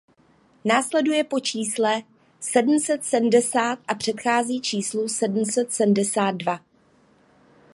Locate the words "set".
2.79-3.05, 5.45-5.71